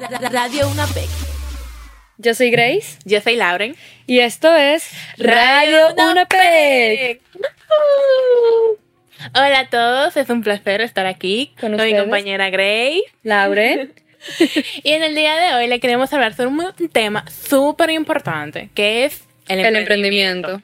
[0.00, 1.08] Radio UNAPEC.
[2.16, 2.98] Yo soy Grace.
[3.04, 3.76] Yo soy Lauren.
[4.06, 7.20] Y esto es Radio UNAPEC.
[9.34, 13.02] Hola a todos, es un placer estar aquí Con con, mi compañera Grace.
[13.22, 13.92] Lauren.
[14.82, 19.06] Y en el día de hoy le queremos hablar sobre un tema súper importante, que
[19.06, 20.62] es el, El emprendimiento.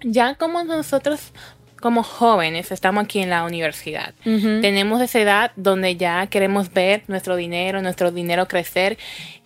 [0.00, 1.32] Ya como nosotros,
[1.80, 4.14] como jóvenes, estamos aquí en la universidad.
[4.24, 8.98] Tenemos esa edad donde ya queremos ver nuestro dinero, nuestro dinero crecer,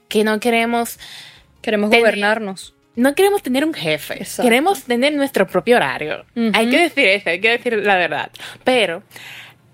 [0.08, 0.98] que no queremos
[1.62, 2.74] Queremos gobernarnos.
[2.96, 4.42] no queremos tener un jefe, Exacto.
[4.42, 6.24] queremos tener nuestro propio horario.
[6.54, 8.30] Hay que decir eso, hay que decir la verdad.
[8.64, 9.02] Pero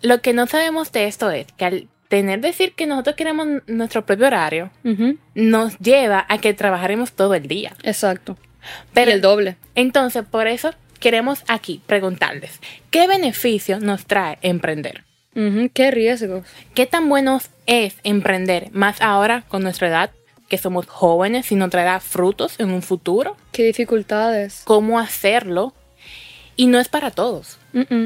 [0.03, 4.05] lo que no sabemos de esto es que al tener decir que nosotros queremos nuestro
[4.07, 4.71] propio horario,
[5.35, 7.75] nos lleva a que trabajaremos todo el día.
[7.83, 8.37] Exacto.
[8.93, 9.57] Pero y el doble.
[9.75, 15.05] entonces, por eso queremos aquí preguntarles, ¿qué beneficio nos trae emprender?
[15.73, 16.45] Qué riesgos.
[16.75, 20.11] ¿Qué tan bueno es emprender más ahora con nuestra edad,
[20.49, 23.37] que somos jóvenes y nos traerá frutos en un futuro?
[23.53, 24.63] Qué dificultades.
[24.65, 25.75] cómo hacerlo.
[26.57, 27.59] Y no es para todos.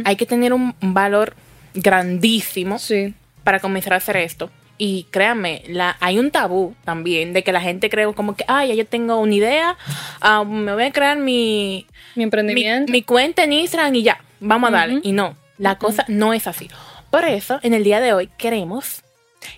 [0.04, 1.34] Hay que tener un un valor
[1.72, 3.14] grandísimo Sí.
[3.44, 4.50] para comenzar a hacer esto.
[4.84, 8.66] Y créanme, la, hay un tabú también de que la gente cree como que, ay,
[8.70, 9.76] ya yo tengo una idea,
[10.20, 12.90] ah, me voy a crear mi, Mi mi, emprendimiento.
[12.90, 14.96] mi cuenta en Instagram y ya, vamos a darle.
[14.96, 15.08] Ujú.
[15.08, 16.68] Y no, la cosa no es así.
[17.12, 19.04] Por eso, en el día de hoy queremos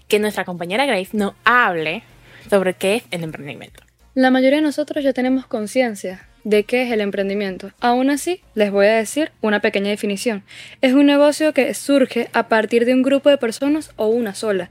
[0.08, 2.02] que nuestra compañera Grace nos hable
[2.50, 3.82] sobre qué es el emprendimiento.
[4.12, 7.70] La mayoría de nosotros ya tenemos conciencia de qué es el emprendimiento.
[7.80, 10.44] Aún así, les voy a decir una pequeña definición.
[10.82, 14.68] Es un negocio que surge a partir de un grupo de personas o una sola,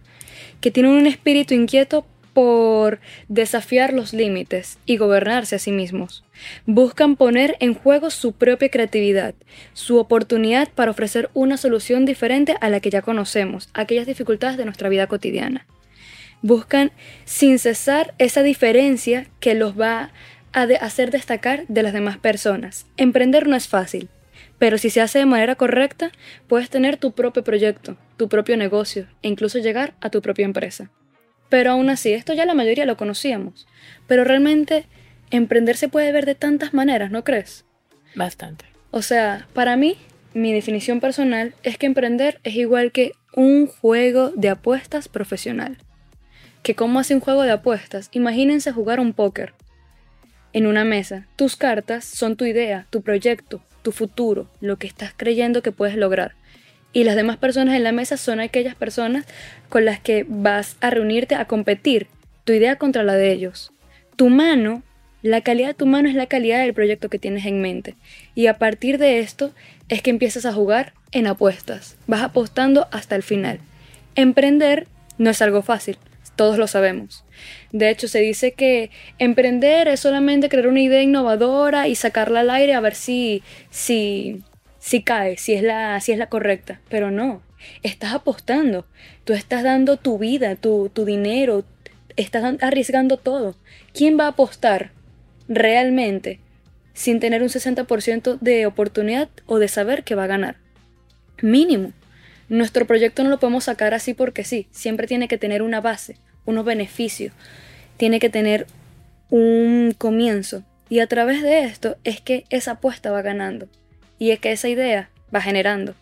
[0.64, 6.24] que tienen un espíritu inquieto por desafiar los límites y gobernarse a sí mismos.
[6.66, 9.36] Buscan poner en juego su propia creatividad,
[9.74, 14.64] su oportunidad para ofrecer una solución diferente a la que ya conocemos, aquellas dificultades de
[14.64, 15.68] nuestra vida cotidiana
[16.42, 16.92] buscan
[17.24, 20.12] sin cesar esa diferencia que los va
[20.52, 22.86] a hacer destacar de las demás personas.
[22.98, 24.10] Emprender no es fácil,
[24.60, 26.12] pero si se hace de manera correcta,
[26.48, 30.90] puedes tener tu propio proyecto, tu propio negocio e incluso llegar a tu propia empresa.
[31.50, 33.68] Pero aún así, esto ya la mayoría lo conocíamos,
[34.08, 34.86] pero realmente
[35.32, 37.66] emprender se puede ver de tantas maneras, ¿no crees?
[38.16, 38.66] Bastante.
[38.92, 39.98] O sea, para mí,
[40.34, 45.78] mi definición personal es que emprender es igual que un juego de apuestas profesional.
[46.62, 49.54] Que cómo hace un juego de apuestas, imagínense jugar un póker
[50.54, 51.26] en una mesa.
[51.36, 55.96] Tus cartas son tu idea, tu proyecto, tu futuro, lo que estás creyendo que puedes
[55.96, 56.34] lograr.
[56.94, 59.26] Y las demás personas en la mesa son aquellas personas
[59.70, 62.08] con las que vas a reunirte a competir,
[62.44, 63.72] tu idea contra la de ellos.
[64.16, 64.84] Tu mano,
[65.24, 67.96] la calidad de tu mano es la calidad del proyecto que tienes en mente.
[68.36, 69.52] Y a partir de esto
[69.90, 71.98] es que empiezas a jugar en apuestas.
[72.06, 73.60] Vas apostando hasta el final.
[74.16, 74.88] Emprender
[75.18, 75.98] no es algo fácil,
[76.36, 77.23] todos lo sabemos.
[77.72, 82.50] De hecho, se dice que emprender es solamente crear una idea innovadora y sacarla al
[82.50, 84.44] aire a ver si, si,
[84.80, 86.82] si cae, si es, la, si es la correcta.
[86.90, 87.42] Pero no,
[87.82, 88.86] estás apostando.
[89.24, 91.66] Tú estás dando tu vida, tu, tu dinero,
[92.16, 93.56] estás arriesgando todo.
[93.94, 94.92] ¿Quién va a apostar
[95.48, 96.40] realmente
[96.94, 100.58] sin tener un 60% de oportunidad o de saber que va a ganar?
[101.42, 101.92] Mínimo.
[102.50, 104.68] Nuestro proyecto no lo podemos sacar así porque sí.
[104.72, 107.34] Siempre tiene que tener una base, unos beneficios.
[107.98, 108.68] Tiene que tener
[109.30, 110.64] un comienzo.
[110.90, 113.68] Y a través de esto es que esa apuesta va ganando.
[114.20, 115.96] Y es que esa idea va generando.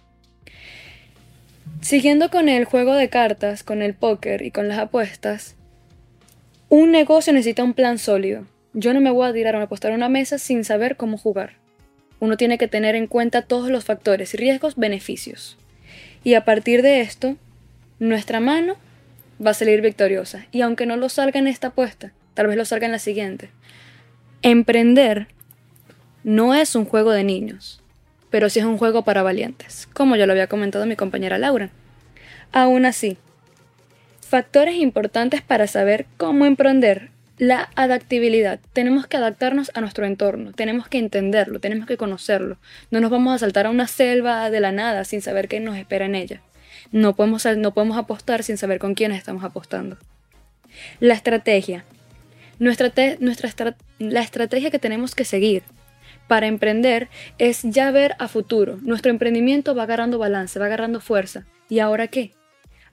[1.82, 5.56] Siguiendo con el juego de cartas, con el póker y con las apuestas,
[6.70, 8.46] un negocio necesita un plan sólido.
[8.74, 11.54] Yo no me voy a tirar a apostar a una mesa sin saber cómo jugar.
[12.20, 15.58] Uno tiene que tener en cuenta todos los factores, riesgos, beneficios.
[16.24, 17.36] Y a partir de esto,
[18.00, 18.76] nuestra mano
[19.46, 20.46] va a salir victoriosa.
[20.52, 23.50] Y aunque no lo salga en esta apuesta, tal vez lo salga en la siguiente.
[24.42, 25.28] Emprender
[26.24, 27.82] no es un juego de niños,
[28.30, 31.70] pero sí es un juego para valientes, como ya lo había comentado mi compañera Laura.
[32.52, 33.18] Aún así,
[34.22, 37.10] factores importantes para saber cómo emprender.
[37.38, 38.60] La adaptabilidad.
[38.72, 42.58] Tenemos que adaptarnos a nuestro entorno, tenemos que entenderlo, tenemos que conocerlo.
[42.92, 45.76] No nos vamos a saltar a una selva de la nada sin saber qué nos
[45.76, 46.42] espera en ella.
[46.92, 49.98] No podemos, no podemos apostar sin saber con quiénes estamos apostando.
[51.00, 51.84] La estrategia.
[52.60, 55.64] Nuestra nuestra estra- la estrategia que tenemos que seguir
[56.28, 58.78] para emprender es ya ver a futuro.
[58.82, 61.46] Nuestro emprendimiento va agarrando balance, va agarrando fuerza.
[61.70, 62.32] ¿Y ahora qué?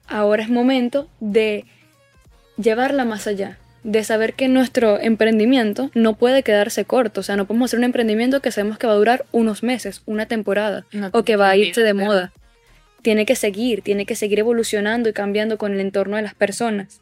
[0.07, 1.65] Ahora es momento de
[2.57, 7.45] llevarla más allá, de saber que nuestro emprendimiento no puede quedarse corto, o sea, no
[7.45, 11.09] podemos hacer un emprendimiento que sabemos que va a durar unos meses, una temporada, No
[11.13, 12.33] o que va a irse de moda.
[13.01, 17.01] Tiene que seguir, tiene que seguir evolucionando y cambiando con el entorno de las personas.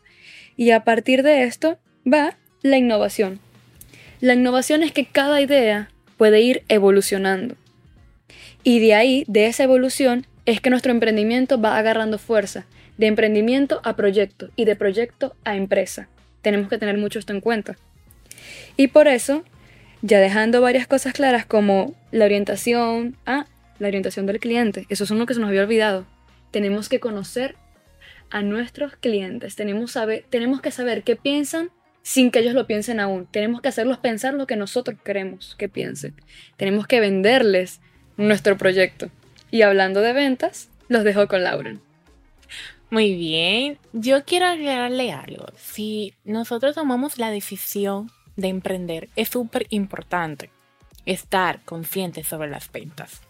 [0.56, 1.78] Y a partir de esto
[2.12, 3.40] va la innovación.
[4.20, 7.56] La innovación es que cada idea puede ir evolucionando.
[8.64, 12.66] Y de ahí, de esa evolución, es que nuestro emprendimiento va agarrando fuerza,
[12.98, 16.10] de emprendimiento a proyecto y de proyecto a empresa.
[16.42, 17.76] Tenemos que tener mucho esto en cuenta.
[18.76, 19.44] Y por eso,
[20.02, 23.46] ya dejando varias cosas claras como la orientación, ah,
[23.80, 26.06] la orientación del cliente, eso es uno que se nos había olvidado.
[26.52, 27.56] Tenemos que conocer
[28.30, 31.72] a nuestros clientes, tenemos, saber, tenemos que saber qué piensan
[32.02, 33.26] sin que ellos lo piensen aún.
[33.26, 36.14] Tenemos que hacerlos pensar lo que nosotros queremos que piensen.
[36.56, 37.82] Tenemos que venderles
[38.16, 39.10] nuestro proyecto.
[39.52, 41.82] Y hablando de ventas, los dejo con Lauren.
[42.90, 45.48] Muy bien, yo quiero agregarle algo.
[45.58, 50.50] Si nosotros tomamos la decisión de emprender, es súper importante
[51.06, 53.22] estar conscientes sobre las ventas.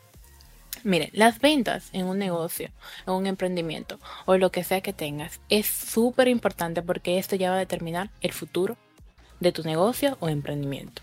[0.84, 2.70] Miren, las ventas en un negocio,
[3.06, 7.50] en un emprendimiento o lo que sea que tengas es súper importante porque esto ya
[7.50, 8.78] va a determinar el futuro
[9.40, 11.02] de tu negocio o emprendimiento.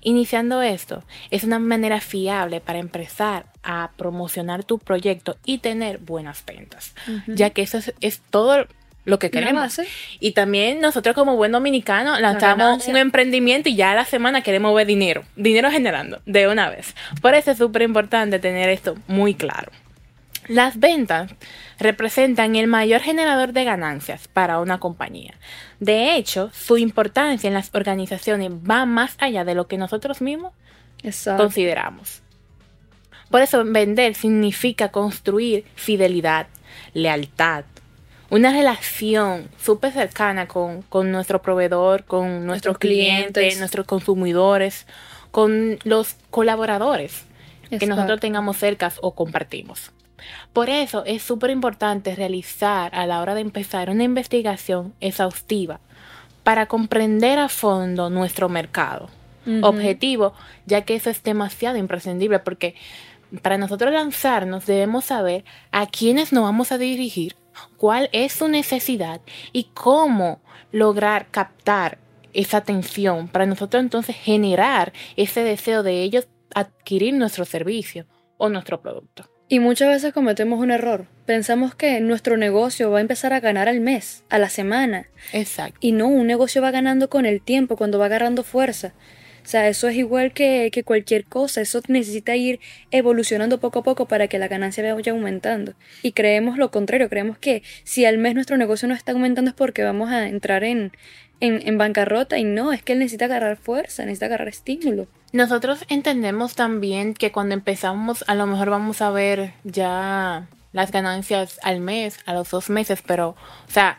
[0.00, 6.44] Iniciando esto es una manera fiable para empezar a promocionar tu proyecto y tener buenas
[6.44, 6.94] ventas,
[7.28, 8.66] ya que eso es, todo
[9.04, 9.80] lo que queremos.
[10.20, 14.74] Y también nosotros como buen dominicano lanzamos un emprendimiento y ya a la semana queremos
[14.74, 16.94] ver dinero, dinero generando de una vez.
[17.20, 19.72] Por eso es súper importante tener esto muy claro.
[20.48, 21.32] Las ventas
[21.78, 25.34] representan el mayor generador de ganancias para una compañía.
[25.78, 30.52] De hecho, su importancia en las organizaciones va más allá de lo que nosotros mismos
[31.36, 32.22] consideramos.
[33.30, 36.48] Por eso vender significa construir fidelidad,
[36.92, 37.64] lealtad,
[38.32, 44.86] una relación súper cercana con, nuestro proveedor, con nuestros clientes, nuestros consumidores,
[45.30, 47.26] con los colaboradores
[47.68, 49.92] que nosotros tengamos cerca o compartimos.
[50.54, 55.80] Por eso es súper importante realizar a la hora de empezar una investigación exhaustiva
[56.42, 59.10] para comprender a fondo nuestro mercado
[59.62, 60.32] objetivo,
[60.64, 62.76] ya que eso es demasiado imprescindible porque
[63.42, 67.34] para nosotros lanzarnos debemos saber a quiénes nos vamos a dirigir,
[67.76, 69.20] cuál es su necesidad
[69.52, 70.40] y cómo
[70.70, 71.98] lograr captar
[72.32, 78.06] esa atención para nosotros entonces generar ese deseo de ellos adquirir nuestro servicio
[78.38, 79.28] o nuestro producto.
[79.48, 81.06] Y muchas veces cometemos un error.
[81.26, 85.08] Pensamos que nuestro negocio va a empezar a ganar al mes, a la semana.
[85.34, 85.78] Exacto.
[85.82, 88.94] Y no, un negocio va ganando con el tiempo, cuando va agarrando fuerza.
[89.44, 92.60] O sea, eso es igual que, que, cualquier cosa, eso necesita ir
[92.90, 95.74] evolucionando poco a poco para que la ganancia vaya aumentando.
[96.02, 99.54] Y creemos lo contrario, creemos que si al mes nuestro negocio no está aumentando es
[99.56, 100.92] porque vamos a entrar en,
[101.40, 105.08] en, bancarrota y no, es que él necesita agarrar fuerza, necesita agarrar estímulo.
[105.32, 111.58] Nosotros entendemos también que cuando empezamos a lo mejor vamos a ver ya las ganancias
[111.62, 113.98] al mes, a los dos meses, pero, o sea,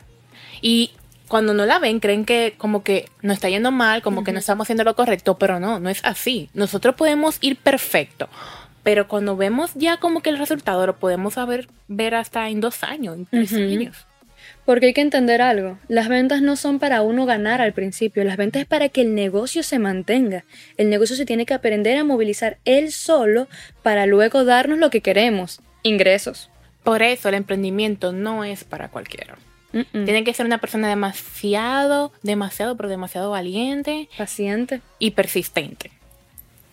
[0.61, 0.91] y
[1.33, 4.37] cuando no la ven creen que como que no está yendo mal, como que no
[4.37, 6.51] estamos haciendo lo correcto, pero no, no es así.
[6.53, 8.29] Nosotros podemos ir perfecto,
[8.83, 12.83] pero cuando vemos ya como que el resultado lo podemos saber, ver hasta en dos
[12.83, 14.05] años, en tres años.
[14.63, 18.37] Porque hay que entender algo, las ventas no son para uno ganar al principio, las
[18.37, 20.43] ventas es para que el negocio se mantenga.
[20.77, 23.47] El negocio se tiene que aprender a movilizar él solo
[23.81, 26.51] para luego darnos lo que queremos, ingresos.
[26.83, 29.35] Por eso el emprendimiento no es para cualquiera.
[29.73, 34.07] Tiene que ser una persona demasiado, demasiado, pero demasiado valiente.
[34.17, 34.81] Paciente.
[34.99, 35.91] Y persistente.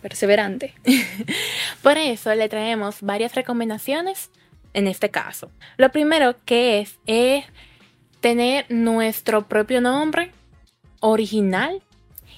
[0.03, 0.75] Perseverante.
[1.83, 4.31] Por eso le traemos varias recomendaciones
[4.75, 5.51] en este caso.
[5.79, 7.45] Lo primero que es es
[8.21, 10.33] tener nuestro propio nombre
[11.01, 11.83] original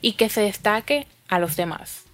[0.00, 2.04] y que se destaque a los demás.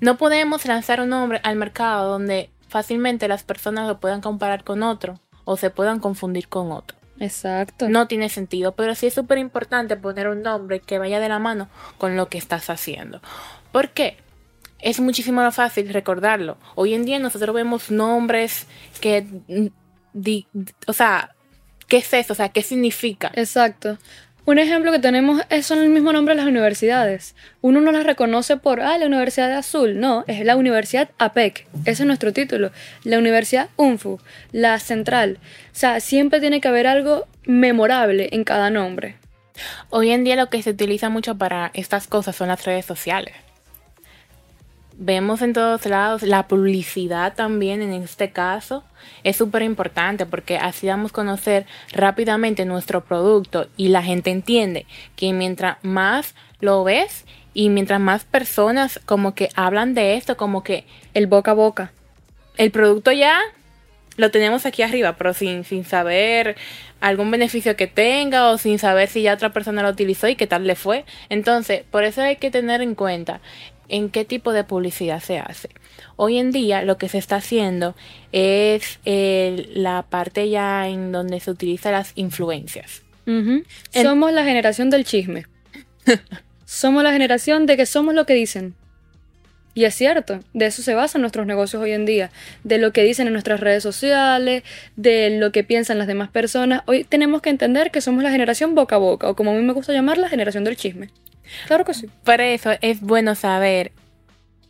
[0.00, 4.82] No podemos lanzar un nombre al mercado donde fácilmente las personas lo puedan comparar con
[4.82, 6.97] otro o se puedan confundir con otro.
[7.20, 7.88] Exacto.
[7.88, 11.38] No tiene sentido, pero sí es súper importante poner un nombre que vaya de la
[11.38, 13.20] mano con lo que estás haciendo.
[13.72, 14.16] ¿Por qué?
[14.80, 16.56] es muchísimo más fácil recordarlo.
[16.74, 18.66] Hoy en día nosotros vemos nombres
[19.00, 19.26] que,
[20.86, 21.34] o sea,
[21.88, 22.32] ¿qué es eso?
[22.32, 23.30] O sea, ¿qué significa?
[23.34, 23.98] Exacto.
[24.48, 27.34] Un ejemplo que tenemos es, son el mismo nombre de las universidades.
[27.60, 30.00] Uno no las reconoce por, ah, la Universidad de Azul.
[30.00, 31.66] No, es la Universidad APEC.
[31.84, 32.70] Ese es nuestro título.
[33.04, 34.18] La Universidad UNFU.
[34.50, 35.38] La Central.
[35.66, 39.16] O sea, siempre tiene que haber algo memorable en cada nombre.
[39.90, 43.34] Hoy en día lo que se utiliza mucho para estas cosas son las redes sociales
[45.00, 48.82] vemos en todos lados la publicidad también en este caso
[49.22, 55.32] es súper importante porque así damos conocer rápidamente nuestro producto y la gente entiende que
[55.32, 57.24] mientras más lo ves
[57.54, 61.92] y mientras más personas como que hablan de esto, como que el boca a boca,
[62.56, 63.40] el producto ya
[64.16, 66.56] lo tenemos aquí arriba, pero sin, sin saber
[67.00, 70.48] algún beneficio que tenga o sin saber si ya otra persona lo utilizó y qué
[70.48, 71.04] tal le fue.
[71.28, 73.40] Entonces, por eso hay que tener en cuenta
[73.88, 75.70] en qué tipo de publicidad se hace.
[76.16, 77.94] Hoy en día lo que se está haciendo
[78.32, 83.02] es la parte ya en donde se utilizan las influencias.
[83.92, 85.46] Somos la generación del chisme.
[86.64, 88.74] somos la generación de que somos lo que dicen.
[89.74, 92.32] Y es cierto, de eso se basan nuestros negocios hoy en día,
[92.64, 94.64] de lo que dicen en nuestras redes sociales,
[94.96, 96.82] de lo que piensan las demás personas.
[96.86, 99.62] Hoy tenemos que entender que somos la generación boca a boca, o como a mí
[99.62, 101.10] me gusta llamar, la generación del chisme.
[101.66, 102.08] Claro que sí.
[102.24, 103.92] Por eso es bueno saber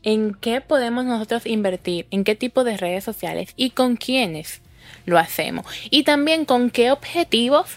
[0.02, 4.60] en qué podemos nosotros invertir, en qué tipo de redes sociales y con quiénes
[5.06, 5.66] lo hacemos.
[5.90, 7.76] Y también con qué objetivos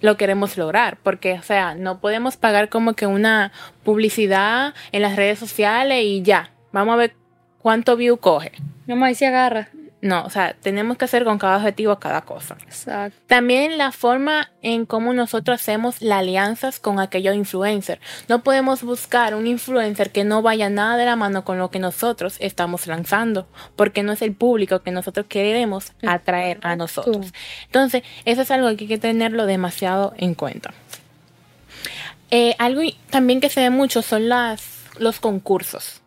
[0.00, 3.52] lo queremos lograr, porque, o sea, no podemos pagar como que una
[3.82, 7.14] publicidad en las redes sociales y ya, vamos a ver
[7.58, 8.52] cuánto view coge.
[8.86, 9.68] No, ahí se agarra.
[10.02, 12.56] No, o sea, tenemos que hacer con cada objetivo cada cosa.
[12.66, 13.18] Exacto.
[13.26, 18.00] También la forma en cómo nosotros hacemos las alianzas con aquellos influencers.
[18.28, 21.78] No podemos buscar un influencer que no vaya nada de la mano con lo que
[21.78, 27.32] nosotros estamos lanzando, porque no es el público que nosotros queremos atraer a nosotros.
[27.64, 30.74] Entonces, eso es algo que hay que tenerlo demasiado en cuenta.
[32.30, 36.02] Eh, algo también que se ve mucho son las, los concursos.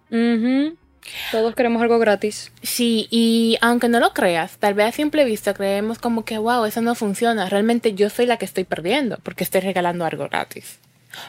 [1.32, 2.52] Todos queremos algo gratis.
[2.62, 6.66] Sí, y aunque no lo creas, tal vez a simple vista creemos como que, wow,
[6.66, 7.50] eso no funciona.
[7.50, 10.80] Realmente yo soy la que estoy perdiendo porque estoy regalando algo gratis.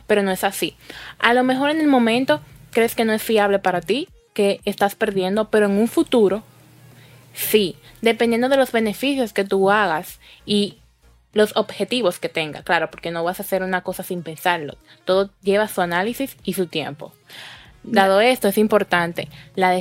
[0.07, 0.77] Pero no es así.
[1.19, 4.95] A lo mejor en el momento crees que no es fiable para ti, que estás
[4.95, 6.43] perdiendo, pero en un futuro,
[7.35, 10.79] sí, dependiendo de los beneficios que tú hagas y
[11.33, 14.77] los objetivos que tenga, claro, porque no vas a hacer una cosa sin pensarlo.
[15.05, 17.13] Todo lleva su análisis y su tiempo.
[17.83, 19.81] Dado esto, es importante, la,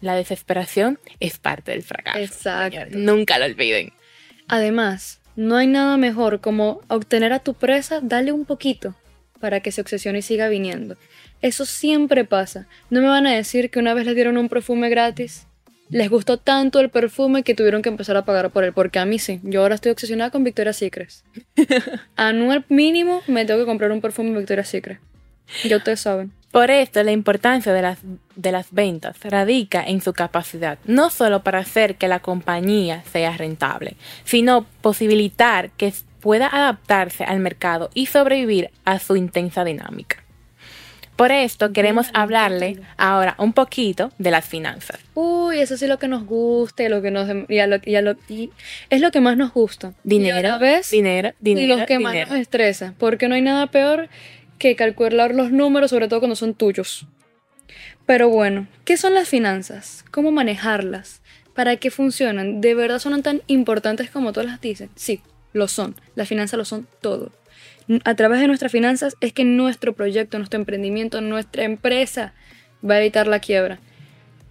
[0.00, 2.18] la desesperación es parte del fracaso.
[2.18, 2.78] Exacto.
[2.92, 3.92] nunca lo olviden.
[4.48, 8.94] Además, no hay nada mejor como obtener a tu presa, darle un poquito
[9.40, 10.96] para que se obsesione y siga viniendo.
[11.42, 12.66] Eso siempre pasa.
[12.90, 15.46] No me van a decir que una vez les dieron un perfume gratis,
[15.88, 19.06] les gustó tanto el perfume que tuvieron que empezar a pagar por él, porque a
[19.06, 19.40] mí sí.
[19.42, 21.10] Yo ahora estoy obsesionada con Victoria's Secret.
[22.16, 25.00] Anual mínimo me tengo que comprar un perfume Victoria's Secret.
[25.64, 26.32] Ya ustedes saben.
[26.50, 27.98] Por esto, la importancia de las,
[28.34, 33.36] de las ventas radica en su capacidad, no solo para hacer que la compañía sea
[33.36, 40.24] rentable, sino posibilitar que pueda adaptarse al mercado y sobrevivir a su intensa dinámica.
[41.20, 44.98] Por esto queremos hablarle ahora un poquito de las finanzas.
[45.12, 47.58] Uy, eso sí es lo que nos gusta, lo que nos y
[48.88, 49.92] es lo que más nos gusta.
[50.02, 50.58] Dinero,
[50.90, 51.74] dinero, dinero.
[51.74, 54.08] Y lo que más nos estresa, porque no hay nada peor
[54.60, 57.06] que calcular los números, sobre todo cuando son tuyos.
[58.04, 60.04] Pero bueno, ¿qué son las finanzas?
[60.10, 61.22] ¿Cómo manejarlas?
[61.54, 62.60] ¿Para qué funcionan?
[62.60, 64.90] ¿De verdad son tan importantes como todas las dicen?
[64.96, 65.22] Sí,
[65.54, 65.96] lo son.
[66.14, 67.32] Las finanzas lo son todo.
[68.04, 72.34] A través de nuestras finanzas es que nuestro proyecto, nuestro emprendimiento, nuestra empresa
[72.88, 73.80] va a evitar la quiebra.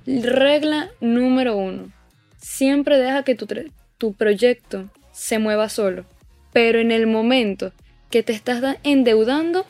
[0.07, 1.91] Regla número uno.
[2.37, 3.47] Siempre deja que tu,
[3.99, 6.05] tu proyecto se mueva solo.
[6.51, 7.73] Pero en el momento
[8.09, 9.67] que te estás endeudando,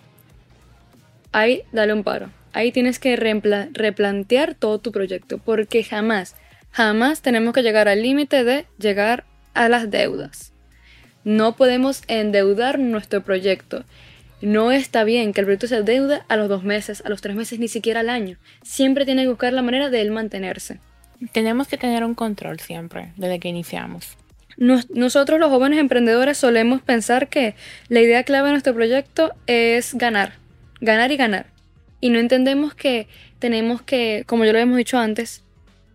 [1.31, 2.29] ahí dale un paro.
[2.53, 6.35] Ahí tienes que replantear todo tu proyecto, porque jamás,
[6.71, 10.51] jamás tenemos que llegar al límite de llegar a las deudas.
[11.23, 13.83] No podemos endeudar nuestro proyecto.
[14.41, 17.35] No está bien que el proyecto se deuda a los dos meses, a los tres
[17.35, 18.37] meses, ni siquiera al año.
[18.63, 20.79] Siempre tiene que buscar la manera de él mantenerse.
[21.33, 24.17] Tenemos que tener un control siempre, desde que iniciamos.
[24.57, 27.55] nosotros los jóvenes emprendedores solemos pensar que
[27.89, 30.39] la idea clave de nuestro proyecto es ganar
[30.81, 31.47] ganar y ganar.
[32.01, 33.07] Y no entendemos que
[33.39, 35.43] tenemos que, como ya lo hemos dicho antes,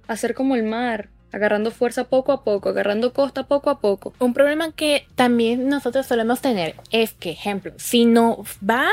[0.07, 4.15] hacer como el mar, agarrando fuerza poco a poco, agarrando costa poco a poco.
[4.19, 8.89] Un problema que también nosotros solemos tener es que, ejemplo, si no va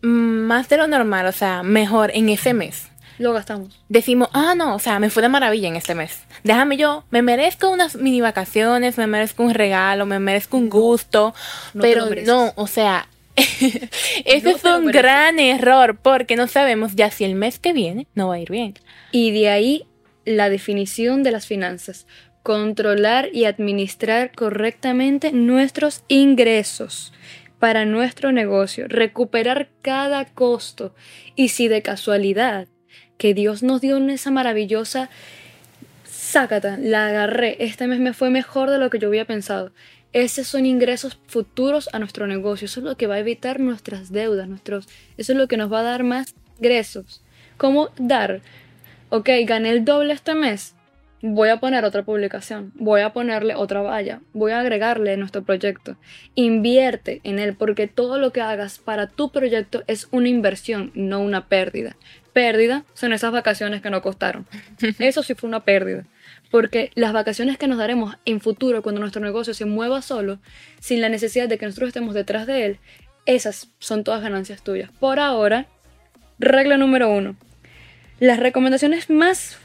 [0.00, 2.88] más de lo normal, o sea, mejor en ese mes.
[3.18, 3.80] Lo gastamos.
[3.88, 6.22] Decimos, ah, no, o sea, me fue de maravilla en este mes.
[6.42, 11.34] Déjame yo, me merezco unas mini vacaciones, me merezco un regalo, me merezco un gusto,
[11.80, 17.34] pero no, o sea, ese es un gran error porque no sabemos ya si el
[17.34, 18.74] mes que viene no va a ir bien.
[19.10, 19.86] Y de ahí
[20.24, 22.06] la definición de las finanzas.
[22.42, 27.12] Controlar y administrar correctamente nuestros ingresos
[27.58, 30.94] para nuestro negocio, recuperar cada costo
[31.34, 32.68] y si de casualidad
[33.16, 35.08] que Dios nos dio en esa maravillosa
[36.04, 39.72] sácata, la agarré, este mes me fue mejor de lo que yo había pensado.
[40.14, 42.66] Esos son ingresos futuros a nuestro negocio.
[42.66, 44.48] Eso es lo que va a evitar nuestras deudas.
[44.48, 47.20] Nuestros, eso es lo que nos va a dar más ingresos.
[47.56, 48.40] ¿Cómo dar?
[49.10, 50.76] Ok, gané el doble este mes.
[51.20, 55.96] voy a poner otra publicación, voy a ponerle otra valla, voy a agregarle nuestro proyecto.
[56.36, 61.20] Invierte en él porque todo lo que hagas para tu proyecto es una inversión, no
[61.20, 61.96] una pérdida.
[62.32, 64.46] Pérdida son esas vacaciones que no costaron.
[65.00, 66.04] Eso sí fue una pérdida.
[66.54, 70.38] Porque las vacaciones que nos daremos en futuro, cuando nuestro negocio se mueva solo,
[70.78, 72.78] sin la necesidad de que nosotros estemos detrás de él,
[73.26, 74.88] esas son todas ganancias tuyas.
[75.00, 75.66] Por ahora,
[76.38, 77.34] regla número uno.
[78.20, 79.58] Las recomendaciones más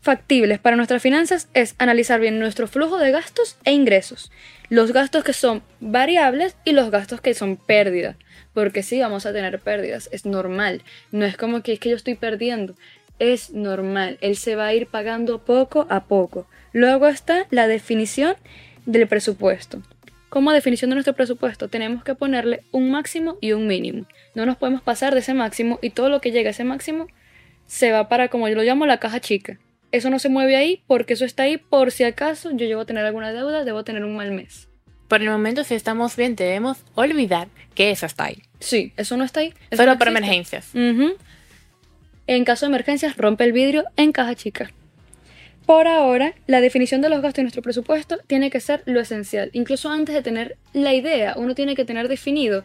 [0.00, 4.32] factibles para nuestras finanzas es analizar bien nuestro flujo de gastos e ingresos.
[4.68, 8.16] Los gastos que son variables y los gastos que son pérdidas.
[8.52, 10.82] Porque sí, vamos a tener pérdidas, es normal.
[11.12, 12.74] No es como que es que yo estoy perdiendo.
[13.18, 16.46] Es normal, él se va a ir pagando poco a poco.
[16.72, 18.34] Luego está la definición
[18.86, 19.82] del presupuesto.
[20.28, 24.06] Como definición de nuestro presupuesto tenemos que ponerle un máximo y un mínimo.
[24.34, 27.06] No nos podemos pasar de ese máximo y todo lo que llega a ese máximo
[27.66, 29.58] se va para, como yo lo llamo, la caja chica
[29.92, 32.86] eso no se mueve ahí porque eso está ahí por si acaso yo llego a
[32.86, 34.68] tener alguna deuda, debo tener un mal mes.
[35.06, 38.42] Por el momento, si estamos bien, debemos olvidar que eso está ahí.
[38.60, 39.52] Sí, eso no está ahí.
[39.70, 40.70] Solo para emergencias.
[42.26, 44.70] En caso de emergencias, rompe el vidrio en caja chica.
[45.66, 49.50] Por ahora, la definición de los gastos de nuestro presupuesto tiene que ser lo esencial.
[49.52, 52.64] Incluso antes de tener la idea, uno tiene que tener definido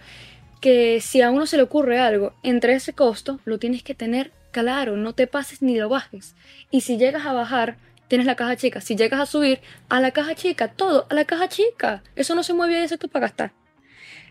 [0.61, 4.31] que si a uno se le ocurre algo entre ese costo, lo tienes que tener
[4.51, 6.35] claro, no te pases ni lo bajes.
[6.71, 8.81] Y si llegas a bajar, tienes la caja chica.
[8.81, 9.59] Si llegas a subir,
[9.89, 12.01] a la caja chica, todo, a la caja chica.
[12.15, 13.51] Eso no se mueve ahí excepto para gastar.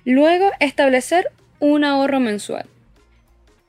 [0.05, 1.31] Luego, establecer
[1.61, 2.67] un ahorro mensual.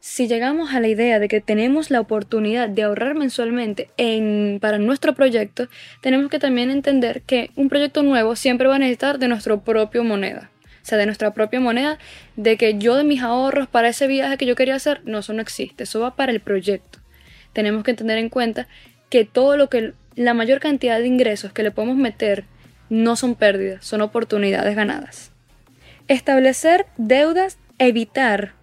[0.10, 4.80] Si llegamos a la idea de que tenemos la oportunidad de ahorrar mensualmente en, para
[4.80, 5.68] nuestro proyecto,
[6.02, 10.02] tenemos que también entender que un proyecto nuevo siempre va a necesitar de nuestra propia
[10.02, 10.50] moneda
[10.88, 11.98] sea, de nuestra propia moneda,
[12.38, 15.34] de que yo de mis ahorros para ese viaje que yo quería hacer, no, eso
[15.34, 17.00] no existe, eso va para el proyecto.
[17.54, 18.68] Tenemos que tener en cuenta
[19.10, 22.46] que todo lo que, la mayor cantidad de ingresos que le podemos meter
[22.90, 25.32] no son pérdidas, son oportunidades ganadas.
[26.08, 28.54] Establecer deudas, evitar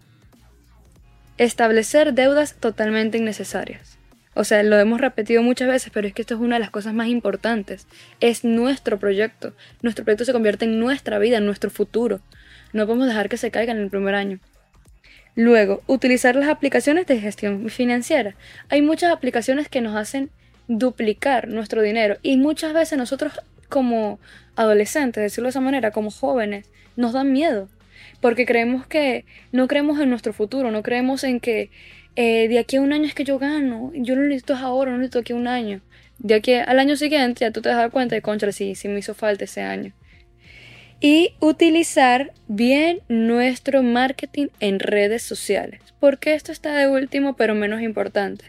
[1.39, 3.99] establecer deudas totalmente innecesarias.
[4.35, 6.71] O sea, lo hemos repetido muchas veces, pero es que esto es una de las
[6.71, 7.87] cosas más importantes.
[8.21, 9.53] Es nuestro proyecto.
[9.81, 12.21] Nuestro proyecto se convierte en nuestra vida, en nuestro futuro.
[12.73, 14.41] No podemos dejar que se caiga en el primer año.
[15.37, 18.35] Luego, utilizar las aplicaciones de gestión financiera.
[18.69, 20.31] Hay muchas aplicaciones que nos hacen
[20.67, 24.19] duplicar nuestro dinero y muchas veces nosotros como
[24.57, 27.69] adolescentes, decirlo de esa manera, como jóvenes, nos dan miedo
[28.25, 31.69] porque creemos que no creemos en nuestro futuro, no creemos en que
[32.17, 34.97] eh, de aquí a un año es que yo gano, yo no necesito ahora, no
[34.97, 35.83] necesito aquí un año.
[36.19, 39.01] De aquí al año siguiente ya tú te das cuenta de, contra, sí, sí me
[39.01, 39.93] hizo falta ese año.
[41.01, 47.83] Y utilizar bien nuestro marketing en redes sociales, porque esto está de último pero menos
[47.83, 48.47] importante.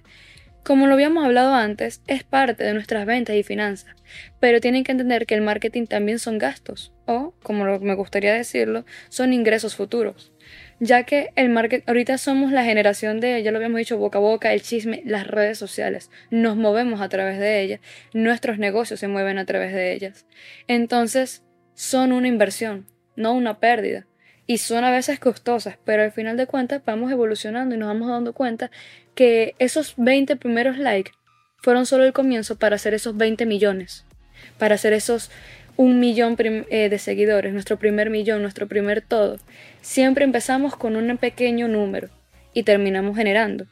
[0.66, 3.96] Como lo habíamos hablado antes, es parte de nuestras ventas y finanzas,
[4.40, 8.84] pero tienen que entender que el marketing también son gastos, o, como me gustaría decirlo,
[9.10, 10.34] son ingresos futuros
[10.80, 14.22] ya que el market, ahorita somos la generación de, ya lo habíamos dicho, boca a
[14.22, 17.80] boca, el chisme, las redes sociales, nos movemos a través de ellas,
[18.14, 20.26] nuestros negocios se mueven a través de ellas.
[20.68, 24.06] Entonces, son una inversión, no una pérdida.
[24.48, 28.10] Y son a veces costosas, pero al final de cuentas vamos evolucionando y nos vamos
[28.10, 28.70] dando cuenta
[29.16, 31.12] que esos 20 primeros likes
[31.58, 34.06] fueron solo el comienzo para hacer esos 20 millones,
[34.60, 35.32] para hacer esos
[35.78, 39.38] un millón eh, de seguidores, nuestro primer millón, nuestro primer todo.
[39.82, 42.10] Siempre empezamos con un pequeño número
[42.54, 43.66] y terminamos generando.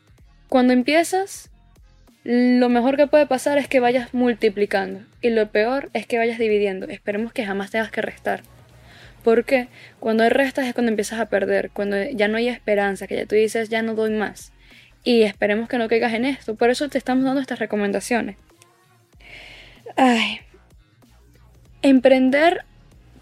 [0.50, 1.50] Cuando empiezas,
[2.24, 6.40] lo mejor que puede pasar es que vayas multiplicando y lo peor es que vayas
[6.40, 6.88] dividiendo.
[6.88, 8.44] Esperemos que jamás tengas que restar.
[9.24, 9.68] Porque
[10.00, 13.26] cuando hay restas es cuando empiezas a perder, cuando ya no hay esperanza, que ya
[13.26, 14.52] tú dices ya no doy más.
[15.04, 16.56] Y esperemos que no caigas en esto.
[16.56, 18.38] Por eso te estamos dando estas recomendaciones.
[19.96, 20.40] Ay,
[21.84, 22.64] Emprender,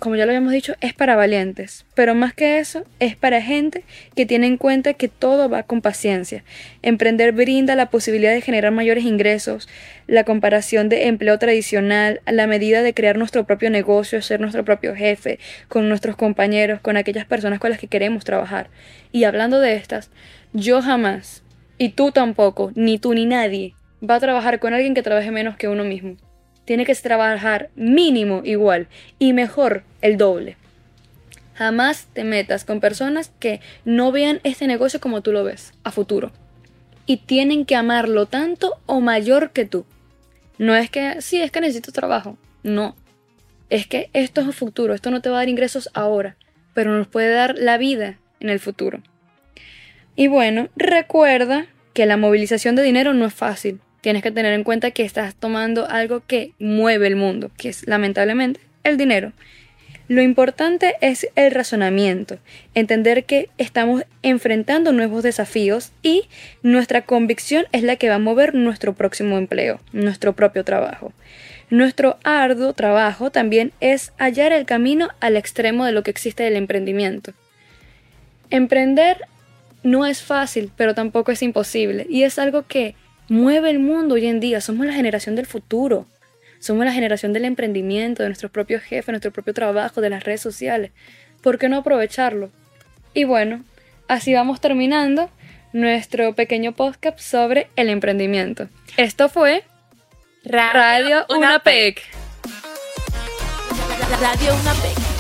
[0.02, 3.84] como ya lo habíamos dicho, es para valientes, pero más que eso, es para gente
[4.16, 6.44] que tiene en cuenta que todo va con paciencia.
[6.82, 9.70] Emprender brinda la posibilidad de generar mayores ingresos,
[10.08, 14.96] la comparación de empleo tradicional, la medida de crear nuestro propio negocio, ser nuestro propio
[14.96, 15.38] jefe,
[15.68, 18.72] con nuestros compañeros, con aquellas personas con las que queremos trabajar.
[19.12, 20.10] Y hablando de estas,
[20.52, 21.44] yo jamás,
[21.78, 25.58] y tú tampoco, ni tú ni nadie, va a trabajar con alguien que trabaje menos
[25.58, 26.18] que uno mismo
[26.66, 28.88] tiene que trabajar mínimo igual
[29.20, 30.58] y mejor el doble.
[31.56, 35.92] Jamás te metas con personas que no vean este negocio como tú lo ves a
[35.92, 36.32] futuro.
[37.06, 39.86] Y tienen que amarlo tanto o mayor que tú.
[40.58, 42.38] No es que, sí, es que necesito trabajo.
[42.64, 42.96] No.
[43.70, 44.94] Es que esto es el futuro.
[44.94, 46.36] Esto no te va a dar ingresos ahora,
[46.74, 49.02] pero nos puede dar la vida en el futuro.
[50.16, 54.64] Y bueno, recuerda que la movilización de dinero no es fácil tienes que tener en
[54.64, 59.32] cuenta que estás tomando algo que mueve el mundo, que es lamentablemente el dinero.
[60.08, 62.38] Lo importante es el razonamiento,
[62.76, 66.28] entender que estamos enfrentando nuevos desafíos y
[66.64, 71.14] nuestra convicción es la que va a mover nuestro próximo empleo, nuestro propio trabajo.
[71.70, 76.58] Nuestro arduo trabajo también es hallar el camino al extremo de lo que existe del
[76.58, 77.32] emprendimiento.
[78.50, 79.22] Emprender
[79.82, 82.96] no es fácil, pero tampoco es imposible, y es algo que
[83.32, 84.60] mueve el mundo hoy en día.
[84.60, 86.06] Somos la generación del futuro.
[86.60, 90.42] Somos la generación del emprendimiento, de nuestros propios jefes, nuestro propio trabajo, de las redes
[90.42, 90.92] sociales.
[91.42, 92.52] ¿Por qué no aprovecharlo?
[93.14, 93.64] Y bueno,
[94.08, 95.30] así vamos terminando
[95.72, 98.68] nuestro pequeño podcast sobre el emprendimiento.
[98.98, 99.64] Esto fue
[100.44, 102.02] Radio, Una PEC.
[104.20, 105.11] Radio Una PEC.